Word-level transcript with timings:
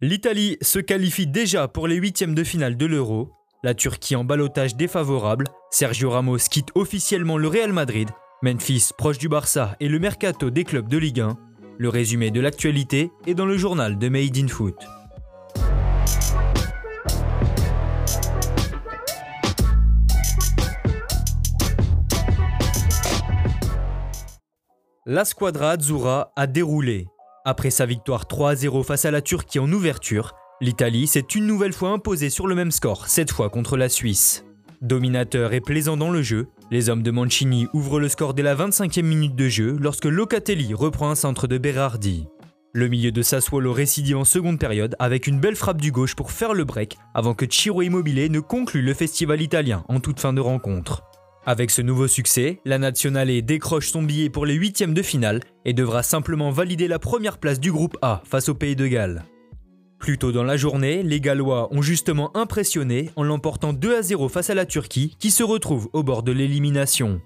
L'Italie 0.00 0.58
se 0.60 0.80
qualifie 0.80 1.28
déjà 1.28 1.68
pour 1.68 1.86
les 1.86 1.94
huitièmes 1.94 2.34
de 2.34 2.42
finale 2.42 2.76
de 2.76 2.84
l'Euro. 2.84 3.30
La 3.62 3.74
Turquie 3.74 4.16
en 4.16 4.24
balotage 4.24 4.74
défavorable. 4.74 5.46
Sergio 5.70 6.10
Ramos 6.10 6.48
quitte 6.50 6.70
officiellement 6.74 7.38
le 7.38 7.46
Real 7.46 7.72
Madrid. 7.72 8.10
Memphis 8.42 8.90
proche 8.98 9.18
du 9.18 9.28
Barça 9.28 9.76
et 9.78 9.88
le 9.88 10.00
mercato 10.00 10.50
des 10.50 10.64
clubs 10.64 10.88
de 10.88 10.98
Ligue 10.98 11.20
1. 11.20 11.38
Le 11.78 11.88
résumé 11.88 12.32
de 12.32 12.40
l'actualité 12.40 13.12
est 13.28 13.34
dans 13.34 13.46
le 13.46 13.56
journal 13.56 13.96
de 13.96 14.08
Made 14.08 14.36
in 14.36 14.48
Foot. 14.48 14.74
La 25.06 25.24
squadra 25.24 25.70
Azzurra 25.70 26.32
a 26.34 26.48
déroulé. 26.48 27.06
Après 27.46 27.68
sa 27.68 27.84
victoire 27.84 28.24
3-0 28.24 28.84
face 28.84 29.04
à 29.04 29.10
la 29.10 29.20
Turquie 29.20 29.58
en 29.58 29.70
ouverture, 29.70 30.32
l'Italie 30.62 31.06
s'est 31.06 31.26
une 31.34 31.46
nouvelle 31.46 31.74
fois 31.74 31.90
imposée 31.90 32.30
sur 32.30 32.46
le 32.46 32.54
même 32.54 32.70
score, 32.70 33.06
cette 33.06 33.30
fois 33.30 33.50
contre 33.50 33.76
la 33.76 33.90
Suisse. 33.90 34.46
Dominateur 34.80 35.52
et 35.52 35.60
plaisant 35.60 35.98
dans 35.98 36.10
le 36.10 36.22
jeu, 36.22 36.48
les 36.70 36.88
hommes 36.88 37.02
de 37.02 37.10
Mancini 37.10 37.66
ouvrent 37.74 38.00
le 38.00 38.08
score 38.08 38.32
dès 38.32 38.42
la 38.42 38.56
25e 38.56 39.02
minute 39.02 39.36
de 39.36 39.48
jeu 39.48 39.76
lorsque 39.78 40.06
Locatelli 40.06 40.72
reprend 40.72 41.10
un 41.10 41.14
centre 41.14 41.46
de 41.46 41.58
Berardi. 41.58 42.26
Le 42.72 42.88
milieu 42.88 43.12
de 43.12 43.20
Sassuolo 43.20 43.74
récidive 43.74 44.16
en 44.16 44.24
seconde 44.24 44.58
période 44.58 44.96
avec 44.98 45.26
une 45.26 45.38
belle 45.38 45.54
frappe 45.54 45.82
du 45.82 45.92
gauche 45.92 46.14
pour 46.16 46.32
faire 46.32 46.54
le 46.54 46.64
break 46.64 46.96
avant 47.12 47.34
que 47.34 47.44
Ciro 47.44 47.82
Immobile 47.82 48.32
ne 48.32 48.40
conclue 48.40 48.80
le 48.80 48.94
festival 48.94 49.42
italien 49.42 49.84
en 49.90 50.00
toute 50.00 50.18
fin 50.18 50.32
de 50.32 50.40
rencontre. 50.40 51.02
Avec 51.46 51.70
ce 51.70 51.82
nouveau 51.82 52.08
succès, 52.08 52.60
la 52.64 52.78
Nationale 52.78 53.42
décroche 53.42 53.90
son 53.90 54.02
billet 54.02 54.30
pour 54.30 54.46
les 54.46 54.54
huitièmes 54.54 54.94
de 54.94 55.02
finale 55.02 55.40
et 55.66 55.74
devra 55.74 56.02
simplement 56.02 56.50
valider 56.50 56.88
la 56.88 56.98
première 56.98 57.36
place 57.36 57.60
du 57.60 57.70
groupe 57.70 57.98
A 58.00 58.22
face 58.24 58.48
au 58.48 58.54
Pays 58.54 58.76
de 58.76 58.86
Galles. 58.86 59.24
Plus 59.98 60.16
tôt 60.16 60.32
dans 60.32 60.42
la 60.42 60.56
journée, 60.56 61.02
les 61.02 61.20
Gallois 61.20 61.68
ont 61.70 61.82
justement 61.82 62.34
impressionné 62.34 63.10
en 63.16 63.24
l'emportant 63.24 63.74
2 63.74 63.96
à 63.96 64.02
0 64.02 64.30
face 64.30 64.48
à 64.48 64.54
la 64.54 64.64
Turquie 64.64 65.16
qui 65.18 65.30
se 65.30 65.42
retrouve 65.42 65.90
au 65.92 66.02
bord 66.02 66.22
de 66.22 66.32
l'élimination. 66.32 67.20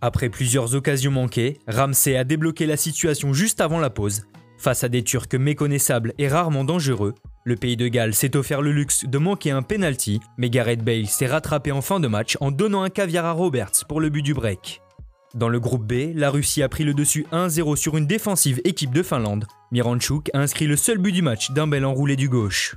Après 0.00 0.30
plusieurs 0.30 0.74
occasions 0.74 1.10
manquées, 1.10 1.58
Ramsey 1.66 2.16
a 2.16 2.24
débloqué 2.24 2.64
la 2.64 2.78
situation 2.78 3.34
juste 3.34 3.60
avant 3.60 3.80
la 3.80 3.90
pause. 3.90 4.22
Face 4.58 4.82
à 4.82 4.88
des 4.88 5.04
Turcs 5.04 5.34
méconnaissables 5.38 6.14
et 6.18 6.26
rarement 6.26 6.64
dangereux, 6.64 7.14
le 7.44 7.54
pays 7.54 7.76
de 7.76 7.86
Galles 7.86 8.12
s'est 8.12 8.36
offert 8.36 8.60
le 8.60 8.72
luxe 8.72 9.04
de 9.06 9.18
manquer 9.18 9.52
un 9.52 9.62
penalty, 9.62 10.20
mais 10.36 10.50
Gareth 10.50 10.84
Bale 10.84 11.06
s'est 11.06 11.28
rattrapé 11.28 11.70
en 11.70 11.80
fin 11.80 12.00
de 12.00 12.08
match 12.08 12.36
en 12.40 12.50
donnant 12.50 12.82
un 12.82 12.90
caviar 12.90 13.24
à 13.24 13.32
Roberts 13.32 13.84
pour 13.88 14.00
le 14.00 14.08
but 14.08 14.22
du 14.22 14.34
break. 14.34 14.82
Dans 15.34 15.48
le 15.48 15.60
groupe 15.60 15.86
B, 15.86 16.12
la 16.14 16.30
Russie 16.30 16.62
a 16.62 16.68
pris 16.68 16.82
le 16.82 16.92
dessus 16.92 17.24
1-0 17.32 17.76
sur 17.76 17.96
une 17.96 18.06
défensive 18.06 18.60
équipe 18.64 18.92
de 18.92 19.04
Finlande. 19.04 19.46
Miranchuk 19.70 20.30
a 20.34 20.40
inscrit 20.40 20.66
le 20.66 20.76
seul 20.76 20.98
but 20.98 21.12
du 21.12 21.22
match 21.22 21.52
d'un 21.52 21.68
bel 21.68 21.84
enroulé 21.84 22.16
du 22.16 22.28
gauche. 22.28 22.74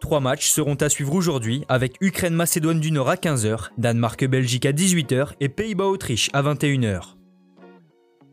Trois 0.00 0.20
matchs 0.20 0.48
seront 0.48 0.76
à 0.76 0.88
suivre 0.88 1.14
aujourd'hui 1.14 1.64
avec 1.68 1.96
Ukraine-Macédoine 2.00 2.80
du 2.80 2.92
Nord 2.92 3.10
à 3.10 3.16
15h, 3.16 3.70
Danemark-Belgique 3.76 4.66
à 4.66 4.72
18h 4.72 5.32
et 5.40 5.48
Pays-Bas-Autriche 5.48 6.30
à 6.32 6.42
21h. 6.42 7.16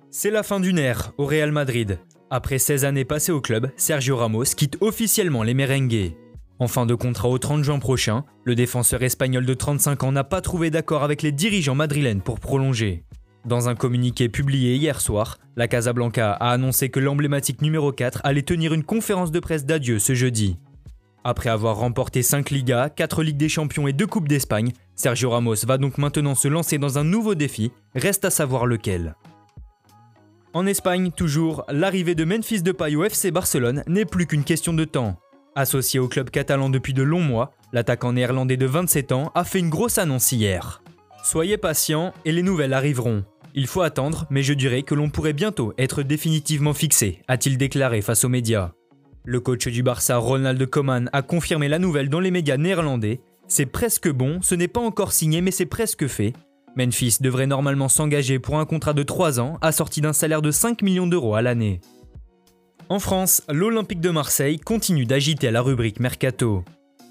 C'est 0.10 0.32
la 0.32 0.44
fin 0.44 0.60
d'une 0.60 0.80
ère 0.80 1.14
au 1.18 1.26
Real 1.26 1.52
Madrid. 1.52 2.00
Après 2.34 2.60
16 2.60 2.86
années 2.86 3.04
passées 3.04 3.34
au 3.34 3.42
club, 3.42 3.70
Sergio 3.76 4.16
Ramos 4.16 4.46
quitte 4.56 4.78
officiellement 4.80 5.44
les 5.44 5.54
merengues. 5.54 6.14
En 6.60 6.70
fin 6.70 6.86
de 6.86 6.96
contrat 6.96 7.28
au 7.28 7.38
30 7.38 7.66
juin 7.66 7.78
prochain, 7.78 8.24
le 8.46 8.56
défenseur 8.56 9.04
espagnol 9.04 9.46
de 9.46 9.54
35 9.54 10.04
ans 10.04 10.14
n'a 10.14 10.24
pas 10.24 10.40
trouvé 10.40 10.70
d'accord 10.70 11.04
avec 11.04 11.24
les 11.24 11.34
dirigeants 11.34 11.76
madrilènes 11.76 12.22
pour 12.22 12.40
prolonger. 12.40 13.04
Dans 13.44 13.68
un 13.68 13.76
communiqué 13.76 14.30
publié 14.30 14.76
hier 14.76 15.02
soir, 15.02 15.40
la 15.58 15.68
Casablanca 15.68 16.32
a 16.32 16.52
annoncé 16.52 16.88
que 16.88 17.02
l'emblématique 17.02 17.62
numéro 17.62 17.92
4 17.92 18.22
allait 18.24 18.44
tenir 18.44 18.74
une 18.74 18.86
conférence 18.86 19.32
de 19.32 19.40
presse 19.42 19.66
d'adieu 19.66 20.00
ce 20.00 20.14
jeudi. 20.14 20.56
Après 21.26 21.50
avoir 21.50 21.76
remporté 21.76 22.24
5 22.24 22.50
Ligas, 22.50 22.92
4 22.92 23.24
Ligues 23.24 23.36
des 23.36 23.50
Champions 23.50 23.88
et 23.88 23.94
2 23.94 24.08
Coupes 24.08 24.30
d'Espagne, 24.30 24.72
Sergio 24.96 25.32
Ramos 25.32 25.66
va 25.68 25.78
donc 25.78 25.98
maintenant 25.98 26.36
se 26.36 26.48
lancer 26.48 26.78
dans 26.78 26.98
un 26.98 27.04
nouveau 27.04 27.36
défi, 27.36 27.74
reste 27.94 28.24
à 28.24 28.30
savoir 28.30 28.66
lequel. 28.66 29.16
En 30.54 30.66
Espagne, 30.66 31.12
toujours, 31.12 31.64
l'arrivée 31.70 32.14
de 32.14 32.26
Memphis 32.26 32.62
Depay 32.62 32.98
au 32.98 33.06
FC 33.06 33.32
Barcelone 33.32 33.84
n'est 33.88 34.04
plus 34.04 34.28
qu'une 34.28 34.44
question 34.44 34.74
de 34.74 34.84
temps. 34.84 35.18
Associé 35.56 35.98
au 35.98 36.10
club 36.10 36.30
catalan 36.30 36.70
depuis 36.70 36.94
de 36.94 37.04
longs 37.04 37.22
mois, 37.22 37.54
l'attaquant 37.72 38.12
néerlandais 38.12 38.58
de 38.58 38.66
27 38.66 39.14
ans 39.14 39.32
a 39.34 39.46
fait 39.46 39.60
une 39.60 39.70
grosse 39.70 39.98
annonce 39.98 40.34
hier. 40.34 40.84
Soyez 41.24 41.56
patient 41.56 42.14
et 42.26 42.34
les 42.34 42.44
nouvelles 42.44 42.74
arriveront. 42.74 43.24
Il 43.56 43.66
faut 43.66 43.82
attendre, 43.82 44.26
mais 44.30 44.44
je 44.44 44.54
dirais 44.54 44.84
que 44.84 44.94
l'on 44.94 45.10
pourrait 45.10 45.32
bientôt 45.32 45.74
être 45.78 46.04
définitivement 46.04 46.74
fixé, 46.74 47.22
a-t-il 47.30 47.58
déclaré 47.58 48.02
face 48.02 48.26
aux 48.26 48.30
médias. 48.30 48.72
Le 49.24 49.40
coach 49.40 49.70
du 49.70 49.84
Barça, 49.84 50.18
Ronald 50.18 50.66
Koeman, 50.66 51.10
a 51.14 51.22
confirmé 51.22 51.70
la 51.70 51.80
nouvelle 51.80 52.10
dans 52.10 52.20
les 52.20 52.32
médias 52.32 52.58
néerlandais. 52.58 53.22
C'est 53.48 53.66
presque 53.66 54.10
bon, 54.10 54.42
ce 54.42 54.56
n'est 54.56 54.68
pas 54.68 54.82
encore 54.82 55.14
signé, 55.14 55.40
mais 55.40 55.52
c'est 55.52 55.66
presque 55.66 56.08
fait. 56.08 56.34
Memphis 56.76 57.18
devrait 57.20 57.48
normalement 57.48 57.90
s'engager 57.90 58.40
pour 58.40 58.60
un 58.60 58.66
contrat 58.66 58.94
de 58.94 59.04
3 59.04 59.40
ans 59.40 59.58
assorti 59.62 60.02
d'un 60.02 60.14
salaire 60.14 60.42
de 60.42 60.52
5 60.52 60.82
millions 60.82 61.08
d'euros 61.08 61.36
à 61.36 61.42
l'année. 61.42 61.82
En 62.90 63.00
France, 63.00 63.44
l'Olympique 63.50 64.02
de 64.02 64.10
Marseille 64.10 64.60
continue 64.60 65.06
d'agiter 65.06 65.50
la 65.52 65.62
rubrique 65.62 66.00
Mercato. 66.00 66.64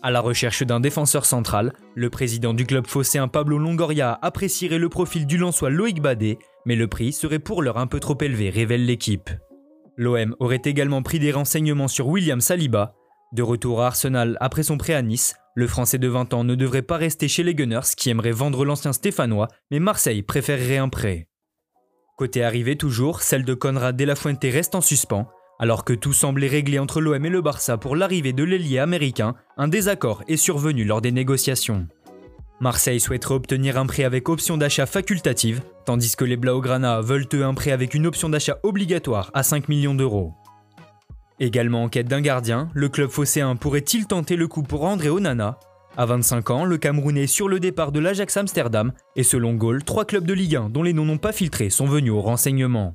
À 0.02 0.10
la 0.10 0.20
recherche 0.20 0.62
d'un 0.62 0.80
défenseur 0.80 1.26
central, 1.26 1.74
le 1.94 2.08
président 2.08 2.54
du 2.54 2.64
club 2.64 2.86
phocéen 2.86 3.28
Pablo 3.28 3.58
Longoria 3.58 4.18
apprécierait 4.22 4.78
le 4.78 4.88
profil 4.88 5.26
du 5.26 5.36
Lensois 5.36 5.68
Loïc 5.68 6.00
Badet, 6.00 6.38
mais 6.64 6.76
le 6.76 6.88
prix 6.88 7.12
serait 7.12 7.38
pour 7.38 7.62
l'heure 7.62 7.78
un 7.78 7.86
peu 7.86 8.00
trop 8.00 8.16
élevé, 8.20 8.48
révèle 8.48 8.86
l'équipe. 8.86 9.28
L'OM 9.96 10.34
aurait 10.38 10.62
également 10.64 11.02
pris 11.02 11.18
des 11.18 11.32
renseignements 11.32 11.88
sur 11.88 12.08
William 12.08 12.40
Saliba. 12.40 12.94
De 13.32 13.42
retour 13.42 13.82
à 13.82 13.88
Arsenal 13.88 14.38
après 14.40 14.62
son 14.62 14.78
prêt 14.78 14.94
à 14.94 15.02
Nice, 15.02 15.34
le 15.54 15.66
Français 15.66 15.98
de 15.98 16.08
20 16.08 16.34
ans 16.34 16.44
ne 16.44 16.54
devrait 16.54 16.82
pas 16.82 16.96
rester 16.96 17.28
chez 17.28 17.42
les 17.42 17.54
Gunners 17.54 17.94
qui 17.96 18.10
aimeraient 18.10 18.30
vendre 18.30 18.64
l'ancien 18.64 18.92
Stéphanois, 18.92 19.48
mais 19.70 19.80
Marseille 19.80 20.22
préférerait 20.22 20.78
un 20.78 20.88
prêt. 20.88 21.28
Côté 22.16 22.44
arrivée 22.44 22.76
toujours, 22.76 23.22
celle 23.22 23.44
de 23.44 23.54
Conrad 23.54 23.96
de 23.96 24.04
la 24.04 24.14
Fuente 24.14 24.44
reste 24.44 24.74
en 24.74 24.80
suspens. 24.80 25.26
Alors 25.58 25.84
que 25.84 25.92
tout 25.92 26.12
semblait 26.12 26.48
réglé 26.48 26.78
entre 26.78 27.00
l'OM 27.00 27.24
et 27.24 27.30
le 27.30 27.42
Barça 27.42 27.78
pour 27.78 27.96
l'arrivée 27.96 28.32
de 28.32 28.44
l'ailier 28.44 28.78
américain, 28.78 29.34
un 29.56 29.68
désaccord 29.68 30.22
est 30.28 30.36
survenu 30.36 30.84
lors 30.84 31.00
des 31.00 31.12
négociations. 31.12 31.86
Marseille 32.60 33.00
souhaiterait 33.00 33.34
obtenir 33.34 33.78
un 33.78 33.86
prêt 33.86 34.04
avec 34.04 34.28
option 34.28 34.58
d'achat 34.58 34.84
facultative, 34.84 35.62
tandis 35.86 36.14
que 36.14 36.26
les 36.26 36.36
Blaugrana 36.36 37.00
veulent 37.00 37.28
eux 37.32 37.44
un 37.44 37.54
prêt 37.54 37.72
avec 37.72 37.94
une 37.94 38.06
option 38.06 38.28
d'achat 38.28 38.58
obligatoire 38.62 39.30
à 39.32 39.42
5 39.42 39.68
millions 39.68 39.94
d'euros. 39.94 40.34
Également 41.40 41.84
en 41.84 41.88
quête 41.88 42.06
d'un 42.06 42.20
gardien, 42.20 42.68
le 42.74 42.90
club 42.90 43.08
phocéen 43.08 43.56
pourrait-il 43.56 44.06
tenter 44.06 44.36
le 44.36 44.46
coup 44.46 44.62
pour 44.62 44.84
André 44.84 45.08
Onana? 45.08 45.58
À 45.96 46.04
25 46.04 46.50
ans, 46.50 46.64
le 46.66 46.76
Camerounais 46.76 47.26
sur 47.26 47.48
le 47.48 47.58
départ 47.58 47.92
de 47.92 47.98
l'Ajax 47.98 48.36
Amsterdam, 48.36 48.92
et 49.16 49.22
selon 49.22 49.54
Gaulle, 49.54 49.82
trois 49.82 50.04
clubs 50.04 50.26
de 50.26 50.34
Ligue 50.34 50.56
1 50.56 50.68
dont 50.68 50.82
les 50.82 50.92
noms 50.92 51.06
n'ont 51.06 51.16
pas 51.16 51.32
filtré 51.32 51.70
sont 51.70 51.86
venus 51.86 52.12
au 52.12 52.20
renseignement. 52.20 52.94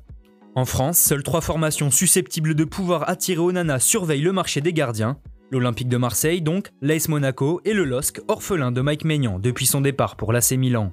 En 0.54 0.64
France, 0.64 0.96
seules 0.96 1.24
trois 1.24 1.40
formations 1.40 1.90
susceptibles 1.90 2.54
de 2.54 2.64
pouvoir 2.64 3.10
attirer 3.10 3.40
Onana 3.40 3.80
surveillent 3.80 4.22
le 4.22 4.32
marché 4.32 4.60
des 4.60 4.72
gardiens. 4.72 5.18
L'Olympique 5.50 5.88
de 5.88 5.96
Marseille 5.96 6.40
donc, 6.40 6.70
l'AS 6.80 7.08
Monaco 7.08 7.60
et 7.64 7.74
le 7.74 7.84
LOSC, 7.84 8.20
orphelin 8.28 8.70
de 8.70 8.80
Mike 8.80 9.04
Maignan 9.04 9.40
depuis 9.40 9.66
son 9.66 9.80
départ 9.80 10.14
pour 10.14 10.32
l'AC 10.32 10.52
Milan. 10.52 10.92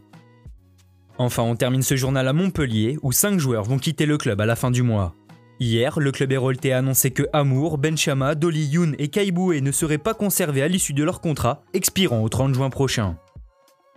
Enfin, 1.19 1.43
on 1.43 1.55
termine 1.55 1.83
ce 1.83 1.95
journal 1.95 2.27
à 2.27 2.33
Montpellier, 2.33 2.97
où 3.03 3.11
5 3.11 3.37
joueurs 3.37 3.63
vont 3.63 3.77
quitter 3.77 4.07
le 4.07 4.17
club 4.17 4.41
à 4.41 4.47
la 4.47 4.55
fin 4.55 4.71
du 4.71 4.81
mois. 4.81 5.15
Hier, 5.59 5.99
le 5.99 6.11
club 6.11 6.31
héroltais 6.31 6.71
a 6.71 6.79
annoncé 6.79 7.11
que 7.11 7.23
Amour, 7.31 7.77
Benchama, 7.77 8.35
Dolly 8.35 8.65
Youn 8.65 8.95
et 8.97 9.07
Kaiboué 9.07 9.61
ne 9.61 9.71
seraient 9.71 9.97
pas 9.97 10.13
conservés 10.13 10.63
à 10.63 10.67
l'issue 10.67 10.93
de 10.93 11.03
leur 11.03 11.21
contrat, 11.21 11.63
expirant 11.73 12.21
au 12.21 12.29
30 12.29 12.55
juin 12.55 12.69
prochain. 12.69 13.17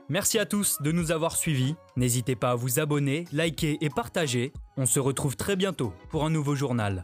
Merci 0.09 0.39
à 0.39 0.47
tous 0.47 0.81
de 0.83 0.93
nous 0.93 1.11
avoir 1.11 1.34
suivis. 1.34 1.75
N'hésitez 1.97 2.37
pas 2.37 2.50
à 2.50 2.55
vous 2.55 2.78
abonner, 2.78 3.25
liker 3.33 3.78
et 3.81 3.91
partager. 3.91 4.53
On 4.77 4.87
se 4.87 5.00
retrouve 5.00 5.37
très 5.37 5.56
bientôt 5.56 5.93
pour 6.11 6.25
un 6.25 6.31
nouveau 6.31 6.55
journal. 6.55 7.03